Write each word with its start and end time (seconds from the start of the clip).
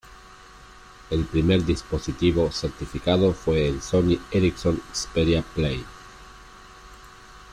El 1.11 1.25
primer 1.25 1.63
dispositivo 1.63 2.51
certificado 2.51 3.33
fue 3.33 3.67
el 3.67 3.83
Sony 3.83 4.17
Ericsson 4.31 4.81
Xperia 4.91 5.43
Play. 5.43 5.85